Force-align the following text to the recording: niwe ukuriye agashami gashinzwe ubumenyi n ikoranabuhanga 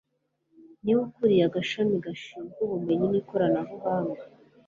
niwe 0.81 0.99
ukuriye 1.07 1.43
agashami 1.49 1.95
gashinzwe 2.05 2.59
ubumenyi 2.65 3.05
n 3.09 3.15
ikoranabuhanga 3.21 4.21